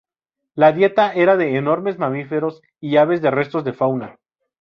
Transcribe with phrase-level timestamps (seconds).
[0.55, 4.17] La dieta era de enormes mamíferos y aves de restos de fauna.